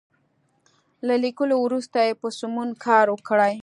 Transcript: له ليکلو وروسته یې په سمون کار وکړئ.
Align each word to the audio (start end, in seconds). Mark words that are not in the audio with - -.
له 1.07 1.15
ليکلو 1.23 1.55
وروسته 1.65 1.97
یې 2.07 2.13
په 2.21 2.27
سمون 2.39 2.69
کار 2.85 3.05
وکړئ. 3.11 3.53